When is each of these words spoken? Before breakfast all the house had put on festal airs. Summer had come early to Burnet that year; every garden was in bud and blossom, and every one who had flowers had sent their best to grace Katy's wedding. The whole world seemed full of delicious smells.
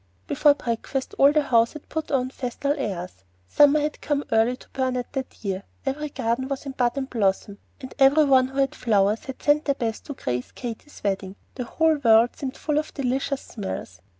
Before 0.25 0.55
breakfast 0.55 1.13
all 1.19 1.31
the 1.31 1.43
house 1.43 1.73
had 1.73 1.87
put 1.87 2.09
on 2.09 2.31
festal 2.31 2.73
airs. 2.75 3.23
Summer 3.47 3.79
had 3.81 4.01
come 4.01 4.23
early 4.31 4.57
to 4.57 4.67
Burnet 4.69 5.13
that 5.13 5.45
year; 5.45 5.61
every 5.85 6.09
garden 6.09 6.47
was 6.47 6.65
in 6.65 6.71
bud 6.71 6.97
and 6.97 7.07
blossom, 7.07 7.59
and 7.79 7.93
every 7.99 8.25
one 8.25 8.47
who 8.47 8.57
had 8.57 8.73
flowers 8.73 9.25
had 9.25 9.43
sent 9.43 9.65
their 9.65 9.75
best 9.75 10.05
to 10.07 10.15
grace 10.15 10.51
Katy's 10.53 11.03
wedding. 11.03 11.35
The 11.53 11.65
whole 11.65 11.97
world 11.97 12.35
seemed 12.35 12.57
full 12.57 12.79
of 12.79 12.91
delicious 12.95 13.41
smells. 13.43 14.01